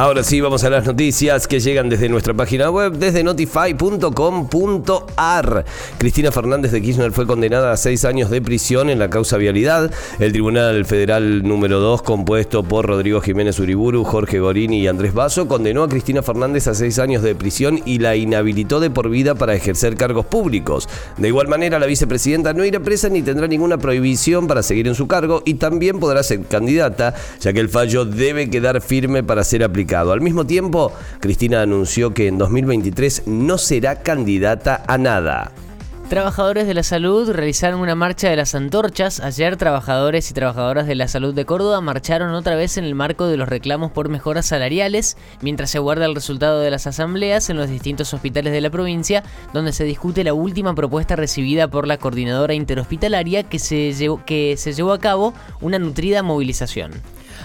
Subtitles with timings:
[0.00, 4.06] Ahora sí, vamos a las noticias que llegan desde nuestra página web, desde notify.com.ar.
[5.98, 9.90] Cristina Fernández de Kirchner fue condenada a seis años de prisión en la causa vialidad.
[10.18, 15.46] El Tribunal Federal número 2, compuesto por Rodrigo Jiménez Uriburu, Jorge Gorini y Andrés Basso,
[15.46, 19.34] condenó a Cristina Fernández a seis años de prisión y la inhabilitó de por vida
[19.34, 20.88] para ejercer cargos públicos.
[21.18, 24.94] De igual manera, la vicepresidenta no irá presa ni tendrá ninguna prohibición para seguir en
[24.94, 29.44] su cargo y también podrá ser candidata, ya que el fallo debe quedar firme para
[29.44, 35.52] ser aplicado al mismo tiempo, Cristina anunció que en 2023 no será candidata a nada.
[36.08, 39.20] Trabajadores de la salud realizaron una marcha de las antorchas.
[39.20, 43.28] Ayer trabajadores y trabajadoras de la salud de Córdoba marcharon otra vez en el marco
[43.28, 47.58] de los reclamos por mejoras salariales, mientras se guarda el resultado de las asambleas en
[47.58, 49.22] los distintos hospitales de la provincia,
[49.52, 54.98] donde se discute la última propuesta recibida por la coordinadora interhospitalaria que se llevó, a
[54.98, 56.90] cabo una nutrida movilización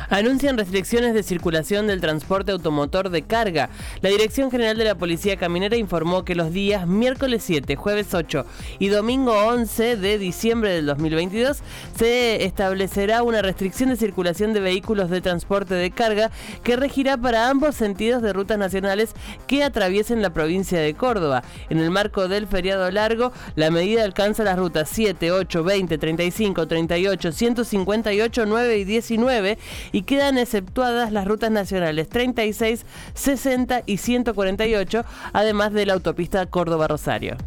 [0.09, 3.69] anuncian restricciones de circulación del transporte automotor de carga.
[4.01, 8.45] La Dirección General de la Policía Caminera informó que los días miércoles 7, jueves 8
[8.79, 11.59] y domingo 11 de diciembre del 2022
[11.97, 16.31] se establecerá una restricción de circulación de vehículos de transporte de carga
[16.63, 19.13] que regirá para ambos sentidos de rutas nacionales
[19.47, 21.43] que atraviesen la provincia de Córdoba.
[21.69, 26.67] En el marco del feriado largo, la medida alcanza las rutas 7, 8, 20, 35,
[26.67, 29.57] 38, 158, 9 y 19
[29.91, 37.37] y quedan exceptuadas las rutas nacionales 36, 60 y 148, además de la autopista Córdoba-Rosario.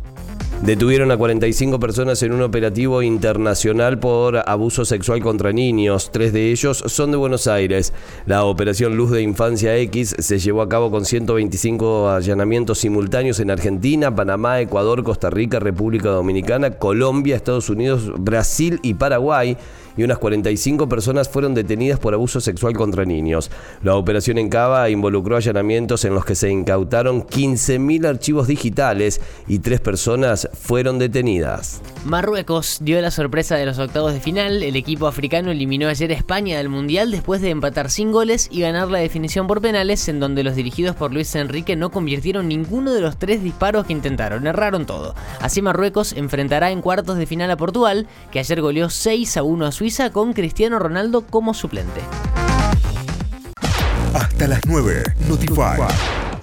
[0.62, 6.10] Detuvieron a 45 personas en un operativo internacional por abuso sexual contra niños.
[6.10, 7.92] Tres de ellos son de Buenos Aires.
[8.26, 13.52] La operación Luz de Infancia X se llevó a cabo con 125 allanamientos simultáneos en
[13.52, 19.56] Argentina, Panamá, Ecuador, Costa Rica, República Dominicana, Colombia, Estados Unidos, Brasil y Paraguay
[19.98, 23.50] y unas 45 personas fueron detenidas por abuso sexual contra niños.
[23.82, 29.58] La operación en Cava involucró allanamientos en los que se incautaron 15.000 archivos digitales y
[29.58, 29.80] tres
[30.48, 31.80] personas fueron detenidas.
[32.04, 34.62] Marruecos dio la sorpresa de los octavos de final.
[34.62, 38.60] El equipo africano eliminó ayer a España del Mundial después de empatar sin goles y
[38.60, 42.92] ganar la definición por penales, en donde los dirigidos por Luis Enrique no convirtieron ninguno
[42.92, 45.14] de los tres disparos que intentaron, erraron todo.
[45.40, 49.66] Así Marruecos enfrentará en cuartos de final a Portugal, que ayer goleó 6 a 1
[49.66, 52.00] a Suiza con Cristiano Ronaldo como suplente.
[54.14, 55.78] Hasta las 9, Notify.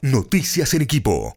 [0.01, 1.33] Noticias en equipo.